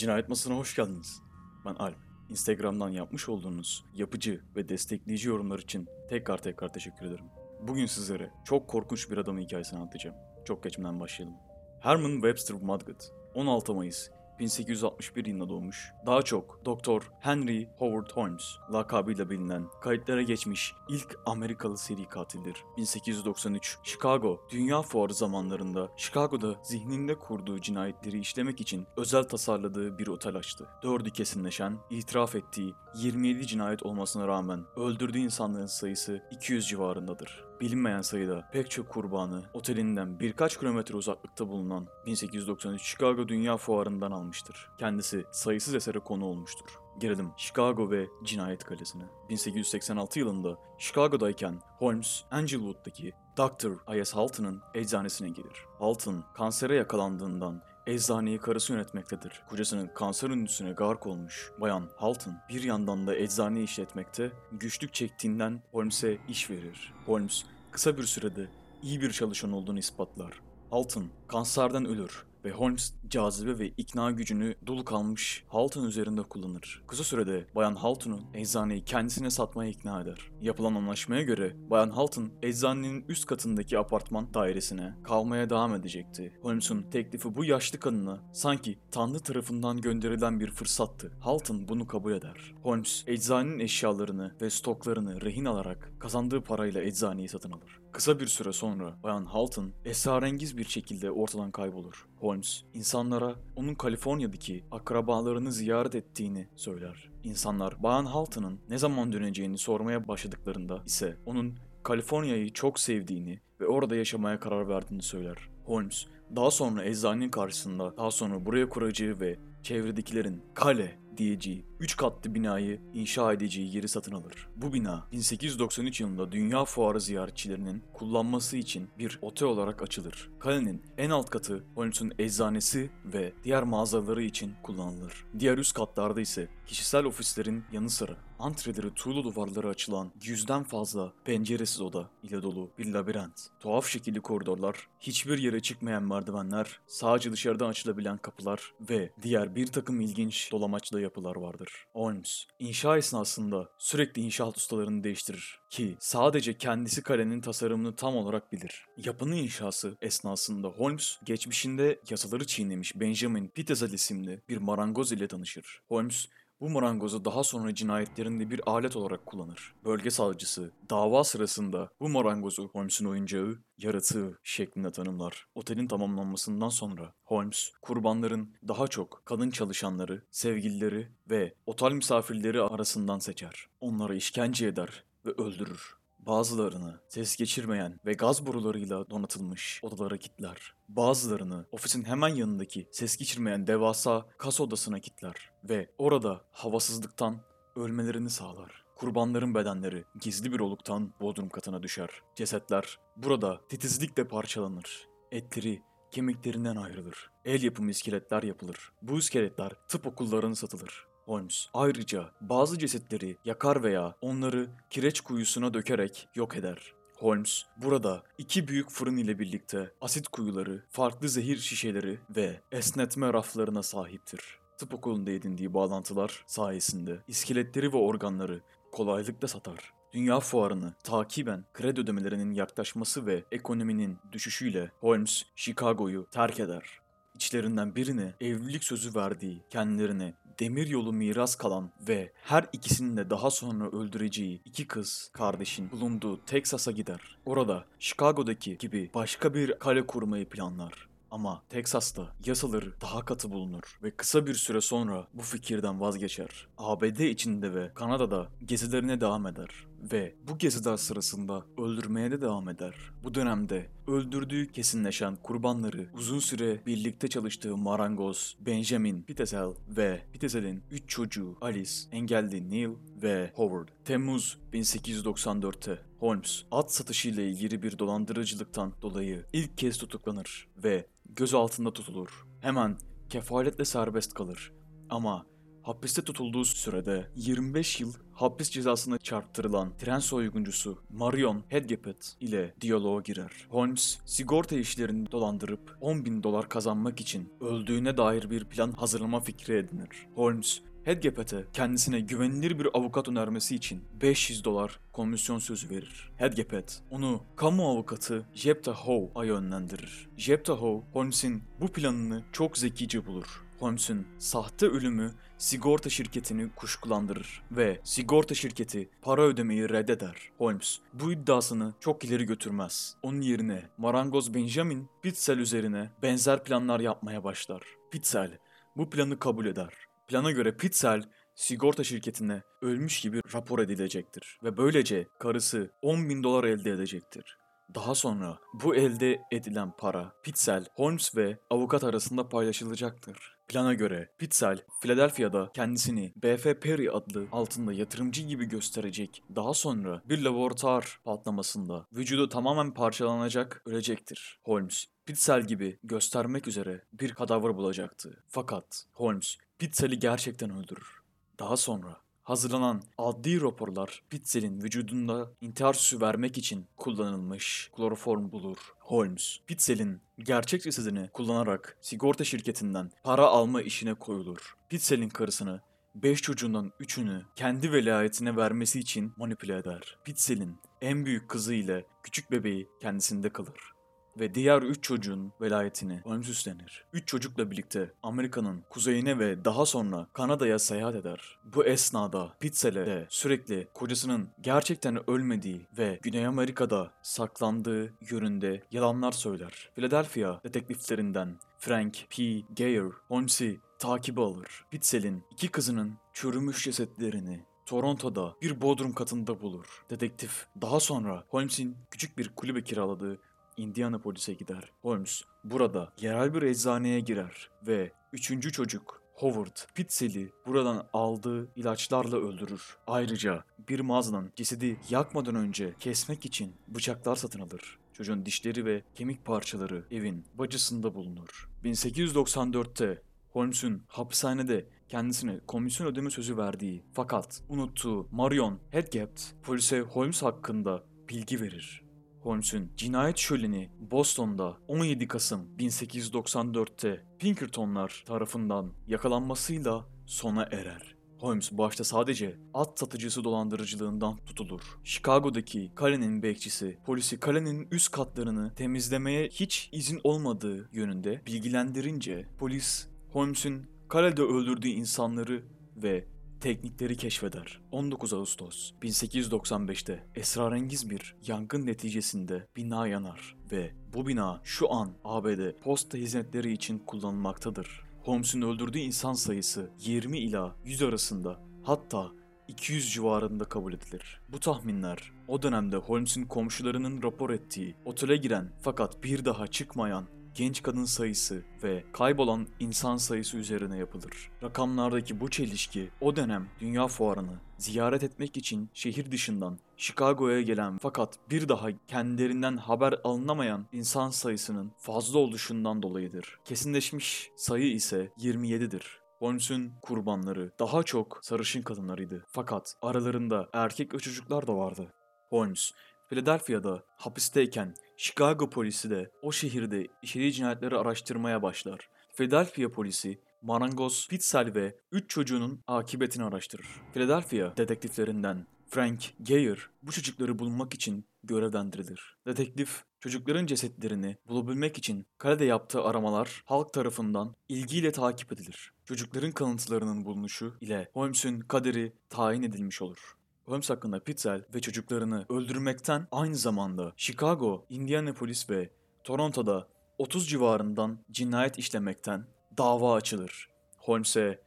[0.00, 1.22] Cinayet Masası'na hoş geldiniz.
[1.66, 1.96] Ben Alp.
[2.30, 7.24] Instagram'dan yapmış olduğunuz yapıcı ve destekleyici yorumlar için tekrar tekrar teşekkür ederim.
[7.62, 10.16] Bugün sizlere çok korkunç bir adamın hikayesini anlatacağım.
[10.44, 11.36] Çok geçmeden başlayalım.
[11.80, 14.10] Herman Webster Mudgett, 16 Mayıs
[14.40, 15.92] 1861 yılında doğmuş.
[16.06, 22.64] Daha çok Doktor Henry Howard Holmes lakabıyla bilinen kayıtlara geçmiş ilk Amerikalı seri katildir.
[22.76, 30.36] 1893 Chicago Dünya Fuarı zamanlarında Chicago'da zihninde kurduğu cinayetleri işlemek için özel tasarladığı bir otel
[30.36, 30.66] açtı.
[30.82, 37.44] Dördü kesinleşen, itiraf ettiği 27 cinayet olmasına rağmen öldürdüğü insanların sayısı 200 civarındadır.
[37.60, 44.68] Bilinmeyen sayıda pek çok kurbanı otelinden birkaç kilometre uzaklıkta bulunan 1893 Chicago Dünya Fuarı'ndan almıştır.
[44.78, 46.70] Kendisi sayısız esere konu olmuştur.
[46.98, 49.04] Gelelim Chicago ve Cinayet Kalesi'ne.
[49.28, 53.94] 1886 yılında Chicago'dayken Holmes, Angelwood'daki Dr.
[53.94, 54.14] I.S.
[54.14, 55.66] Halton'ın eczanesine gelir.
[55.78, 59.42] Halton kansere yakalandığından eczaneyi karısı yönetmektedir.
[59.48, 66.18] Kocasının kanser ünlüsüne gark olmuş Bayan Halton bir yandan da eczaneyi işletmekte güçlük çektiğinden Holmes'e
[66.28, 66.92] iş verir.
[67.06, 68.48] Holmes kısa bir sürede
[68.82, 70.40] iyi bir çalışan olduğunu ispatlar.
[70.70, 76.82] Halton kanserden ölür ve Holmes cazibe ve ikna gücünü dolu kalmış Halton üzerinde kullanır.
[76.86, 80.30] Kısa sürede Bayan Halton'u eczaneyi kendisine satmaya ikna eder.
[80.40, 86.32] Yapılan anlaşmaya göre Bayan Halton eczanenin üst katındaki apartman dairesine kalmaya devam edecekti.
[86.42, 91.12] Holmes'un teklifi bu yaşlı kadına sanki Tanrı tarafından gönderilen bir fırsattı.
[91.20, 92.54] Halton bunu kabul eder.
[92.62, 97.79] Holmes eczanenin eşyalarını ve stoklarını rehin alarak kazandığı parayla eczaneyi satın alır.
[97.92, 102.06] Kısa bir süre sonra Bayan Halton esrarengiz bir şekilde ortadan kaybolur.
[102.20, 107.10] Holmes insanlara onun Kaliforniya'daki akrabalarını ziyaret ettiğini söyler.
[107.24, 113.96] İnsanlar Bayan Halton'ın ne zaman döneceğini sormaya başladıklarında ise onun Kaliforniya'yı çok sevdiğini ve orada
[113.96, 115.36] yaşamaya karar verdiğini söyler.
[115.66, 122.34] Holmes daha sonra eczanenin karşısında daha sonra buraya kuracağı ve çevredekilerin kale diyeceği 3 katlı
[122.34, 124.48] binayı inşa edeceği yeri satın alır.
[124.56, 130.30] Bu bina 1893 yılında Dünya Fuarı ziyaretçilerinin kullanması için bir otel olarak açılır.
[130.38, 135.24] Kalenin en alt katı Holmes'un eczanesi ve diğer mağazaları için kullanılır.
[135.38, 141.80] Diğer üst katlarda ise kişisel ofislerin yanı sıra antreleri tuğla duvarları açılan yüzden fazla penceresiz
[141.80, 143.46] oda ile dolu bir labirent.
[143.60, 150.00] Tuhaf şekilli koridorlar, hiçbir yere çıkmayan merdivenler, sadece dışarıdan açılabilen kapılar ve diğer bir takım
[150.00, 151.72] ilginç dolamaçlı yapılar vardır.
[151.92, 158.86] Holmes, inşa esnasında sürekli inşaat ustalarını değiştirir ki sadece kendisi kalenin tasarımını tam olarak bilir.
[158.96, 165.80] Yapının inşası esnasında Holmes, geçmişinde yasaları çiğnemiş Benjamin Pitezel isimli bir marangoz ile tanışır.
[165.88, 166.26] Holmes,
[166.60, 169.74] bu marangozu daha sonra cinayetlerinde bir alet olarak kullanır.
[169.84, 175.46] Bölge savcısı dava sırasında bu marangozu Holmes'un oyuncağı, yaratığı şeklinde tanımlar.
[175.54, 183.66] Otelin tamamlanmasından sonra Holmes kurbanların daha çok kadın çalışanları, sevgilileri ve otel misafirleri arasından seçer.
[183.80, 185.99] Onlara işkence eder ve öldürür.
[186.26, 190.74] Bazılarını ses geçirmeyen ve gaz borularıyla donatılmış odalara kilitler.
[190.88, 197.40] Bazılarını ofisin hemen yanındaki ses geçirmeyen devasa kas odasına kilitler ve orada havasızlıktan
[197.76, 198.84] ölmelerini sağlar.
[198.96, 202.10] Kurbanların bedenleri gizli bir oluktan bodrum katına düşer.
[202.34, 205.08] Cesetler burada titizlikle parçalanır.
[205.32, 207.30] Etleri kemiklerinden ayrılır.
[207.44, 208.92] El yapımı iskeletler yapılır.
[209.02, 211.09] Bu iskeletler tıp okullarına satılır.
[211.30, 216.92] Holmes ayrıca bazı cesetleri yakar veya onları kireç kuyusuna dökerek yok eder.
[217.18, 223.82] Holmes burada iki büyük fırın ile birlikte asit kuyuları, farklı zehir şişeleri ve esnetme raflarına
[223.82, 224.40] sahiptir.
[224.78, 228.60] Tıp okulunda edindiği bağlantılar sayesinde iskeletleri ve organları
[228.92, 229.92] kolaylıkla satar.
[230.12, 237.00] Dünya fuarını takiben kredi ödemelerinin yaklaşması ve ekonominin düşüşüyle Holmes Chicago'yu terk eder.
[237.40, 243.50] İçlerinden birine evlilik sözü verdiği, kendilerine demir yolu miras kalan ve her ikisini de daha
[243.50, 247.36] sonra öldüreceği iki kız kardeşin bulunduğu Texas'a gider.
[247.46, 251.08] Orada Chicago'daki gibi başka bir kale kurmayı planlar.
[251.30, 256.66] Ama Teksas'ta yasaları daha katı bulunur ve kısa bir süre sonra bu fikirden vazgeçer.
[256.78, 262.94] ABD içinde ve Kanada'da gezilerine devam eder ve bu geziler sırasında öldürmeye de devam eder.
[263.24, 271.02] Bu dönemde öldürdüğü kesinleşen kurbanları uzun süre birlikte çalıştığı marangoz Benjamin Pitezel ve Pitezel'in 3
[271.08, 272.90] çocuğu Alice, engelli Neil
[273.22, 273.88] ve Howard.
[274.04, 281.06] Temmuz 1894'te Holmes at satışıyla ilgili bir dolandırıcılıktan dolayı ilk kez tutuklanır ve
[281.36, 282.46] göz altında tutulur.
[282.60, 282.96] Hemen
[283.28, 284.72] kefaletle serbest kalır.
[285.10, 285.46] Ama
[285.90, 293.52] hapiste tutulduğu sürede 25 yıl hapis cezasına çarptırılan tren soyguncusu Marion Hedgepet ile diyaloğa girer.
[293.68, 299.76] Holmes, sigorta işlerini dolandırıp 10 bin dolar kazanmak için öldüğüne dair bir plan hazırlama fikri
[299.76, 300.08] edinir.
[300.34, 306.30] Holmes, Hedgepet'e kendisine güvenilir bir avukat önermesi için 500 dolar komisyon sözü verir.
[306.36, 310.28] Hedgepet onu kamu avukatı Jepta Howe'a yönlendirir.
[310.36, 313.62] Jepta Howe, Holmes'in bu planını çok zekice bulur.
[313.78, 320.36] Holmes'un sahte ölümü sigorta şirketini kuşkulandırır ve sigorta şirketi para ödemeyi reddeder.
[320.58, 323.16] Holmes bu iddiasını çok ileri götürmez.
[323.22, 327.82] Onun yerine marangoz Benjamin Pitzel üzerine benzer planlar yapmaya başlar.
[328.10, 328.58] Pitzel
[328.96, 329.94] bu planı kabul eder.
[330.28, 331.22] Plana göre Pitzel
[331.54, 337.56] sigorta şirketine ölmüş gibi rapor edilecektir ve böylece karısı 10 bin dolar elde edecektir.
[337.94, 343.59] Daha sonra bu elde edilen para Pitzel, Holmes ve avukat arasında paylaşılacaktır.
[343.70, 346.80] Plana göre Pitzel, Philadelphia'da kendisini B.F.
[346.80, 349.42] Perry adlı altında yatırımcı gibi gösterecek.
[349.56, 354.58] Daha sonra bir laboratuvar patlamasında vücudu tamamen parçalanacak, ölecektir.
[354.62, 358.44] Holmes, Pitzel gibi göstermek üzere bir kadavra bulacaktı.
[358.48, 361.22] Fakat Holmes, Pitzel'i gerçekten öldürür.
[361.58, 362.16] Daha sonra
[362.50, 368.76] hazırlanan adli raporlar Pitzel'in vücudunda intihar süsü vermek için kullanılmış kloroform bulur.
[368.98, 374.76] Holmes, Pitzel'in gerçek cesedini kullanarak sigorta şirketinden para alma işine koyulur.
[374.88, 375.80] Pitzel'in karısını
[376.14, 380.18] 5 çocuğundan 3'ünü kendi velayetine vermesi için manipüle eder.
[380.24, 383.99] Pitzel'in en büyük kızı ile küçük bebeği kendisinde kalır
[384.40, 387.04] ve diğer 3 çocuğun velayetini Holmes üstlenir.
[387.12, 391.58] 3 çocukla birlikte Amerika'nın kuzeyine ve daha sonra Kanada'ya seyahat eder.
[391.64, 399.90] Bu esnada Pitzel'e de sürekli kocasının gerçekten ölmediği ve Güney Amerika'da saklandığı yönünde yalanlar söyler.
[399.94, 402.42] Philadelphia detektiflerinden Frank P.
[402.74, 404.84] Geyer Holmes'i takibe alır.
[404.90, 410.04] Pitzel'in iki kızının çürümüş cesetlerini Toronto'da bir bodrum katında bulur.
[410.10, 413.38] Dedektif daha sonra Holmes'in küçük bir kulübe kiraladığı
[413.80, 414.92] Indianapolis'e gider.
[415.02, 422.96] Holmes burada yerel bir eczaneye girer ve üçüncü çocuk Howard Pitzel'i buradan aldığı ilaçlarla öldürür.
[423.06, 427.98] Ayrıca bir mağazadan cesedi yakmadan önce kesmek için bıçaklar satın alır.
[428.12, 431.68] Çocuğun dişleri ve kemik parçaları evin bacısında bulunur.
[431.84, 441.04] 1894'te Holmes'un hapishanede kendisine komisyon ödeme sözü verdiği fakat unuttuğu Marion Hedgept polise Holmes hakkında
[441.28, 442.09] bilgi verir.
[442.40, 451.20] Holmes'un cinayet şöleni Boston'da 17 Kasım 1894'te Pinkertonlar tarafından yakalanmasıyla sona erer.
[451.40, 454.80] Holmes başta sadece at satıcısı dolandırıcılığından tutulur.
[455.04, 463.86] Chicago'daki kalenin bekçisi polisi kalenin üst katlarını temizlemeye hiç izin olmadığı yönünde bilgilendirince polis Holmes'un
[464.08, 465.62] kalede öldürdüğü insanları
[465.96, 466.24] ve
[466.60, 467.80] teknikleri keşfeder.
[467.92, 475.72] 19 Ağustos 1895'te esrarengiz bir yangın neticesinde bina yanar ve bu bina şu an ABD
[475.82, 478.02] posta hizmetleri için kullanılmaktadır.
[478.22, 482.30] Holmes'un öldürdüğü insan sayısı 20 ila 100 arasında hatta
[482.68, 484.40] 200 civarında kabul edilir.
[484.48, 490.82] Bu tahminler o dönemde Holmes'un komşularının rapor ettiği otele giren fakat bir daha çıkmayan genç
[490.82, 494.50] kadın sayısı ve kaybolan insan sayısı üzerine yapılır.
[494.62, 501.38] Rakamlardaki bu çelişki o dönem dünya fuarını ziyaret etmek için şehir dışından Chicago'ya gelen fakat
[501.50, 506.58] bir daha kendilerinden haber alınamayan insan sayısının fazla oluşundan dolayıdır.
[506.64, 509.20] Kesinleşmiş sayı ise 27'dir.
[509.38, 512.44] Holmes'un kurbanları daha çok sarışın kadınlarıydı.
[512.48, 515.12] Fakat aralarında erkek çocuklar da vardı.
[515.50, 515.92] Holmes,
[516.28, 522.08] Philadelphia'da hapisteyken Chicago polisi de o şehirde işlediği cinayetleri araştırmaya başlar.
[522.34, 526.86] Philadelphia polisi marangoz Pitzel ve 3 çocuğunun akıbetini araştırır.
[527.14, 532.36] Philadelphia detektiflerinden Frank Geyer bu çocukları bulmak için görevlendirilir.
[532.46, 538.92] Detektif çocukların cesetlerini bulabilmek için kalede yaptığı aramalar halk tarafından ilgiyle takip edilir.
[539.04, 543.39] Çocukların kalıntılarının bulunuşu ile Holmes'un kaderi tayin edilmiş olur.
[543.70, 548.90] Holmes hakkında Pitzel ve çocuklarını öldürmekten aynı zamanda Chicago, Indianapolis ve
[549.24, 552.46] Toronto'da 30 civarından cinayet işlemekten
[552.78, 553.68] dava açılır.
[553.98, 554.62] Holmes'e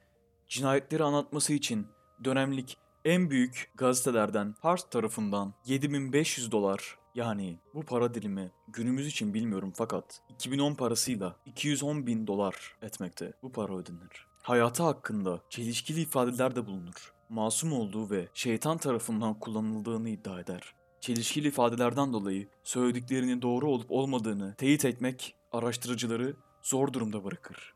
[0.47, 1.87] cinayetleri anlatması için
[2.23, 9.73] dönemlik en büyük gazetelerden Hearst tarafından 7500 dolar yani bu para dilimi günümüz için bilmiyorum
[9.75, 14.32] fakat 2010 parasıyla 210 bin dolar etmekte bu para ödenir.
[14.43, 20.73] Hayatı hakkında çelişkili ifadeler de bulunur masum olduğu ve şeytan tarafından kullanıldığını iddia eder.
[21.01, 27.73] Çelişkili ifadelerden dolayı söylediklerinin doğru olup olmadığını teyit etmek araştırıcıları zor durumda bırakır.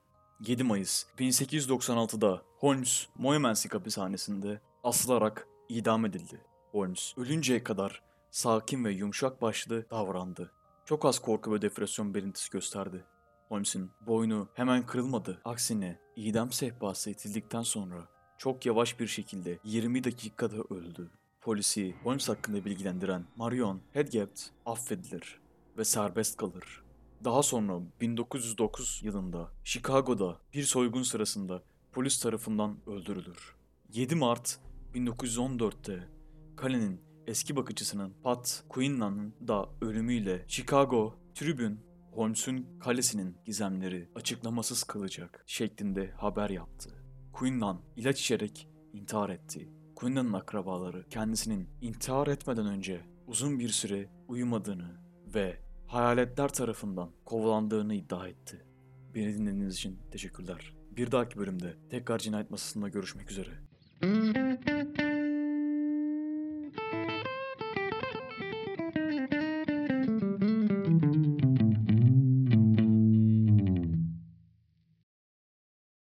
[0.47, 6.41] 7 Mayıs 1896'da Holmes Moymensick hapishanesinde asılarak idam edildi.
[6.71, 10.51] Holmes ölünceye kadar sakin ve yumuşak başlı davrandı.
[10.85, 13.03] Çok az korku ve depresyon belirtisi gösterdi.
[13.49, 15.41] Holmes'un boynu hemen kırılmadı.
[15.45, 18.07] Aksine idam sehpası itildikten sonra
[18.37, 21.11] çok yavaş bir şekilde 20 dakikada öldü.
[21.41, 25.39] Polisi Holmes hakkında bilgilendiren Marion Hedgept affedilir
[25.77, 26.83] ve serbest kalır.
[27.23, 33.55] Daha sonra 1909 yılında Chicago'da bir soygun sırasında polis tarafından öldürülür.
[33.93, 34.59] 7 Mart
[34.95, 36.07] 1914'te
[36.55, 41.77] kalenin eski bakıcısının Pat Quinlan'ın da ölümüyle Chicago Tribune
[42.17, 46.89] Holmes'un kalesinin gizemleri açıklamasız kalacak şeklinde haber yaptı.
[47.33, 49.69] Quinlan ilaç içerek intihar etti.
[49.95, 55.01] Quinlan'ın akrabaları kendisinin intihar etmeden önce uzun bir süre uyumadığını
[55.35, 55.57] ve
[55.87, 58.65] hayaletler tarafından kovalandığını iddia etti.
[59.15, 60.73] Beni dinlediğiniz için teşekkürler.
[60.91, 63.51] Bir dahaki bölümde tekrar cinayet masasında görüşmek üzere.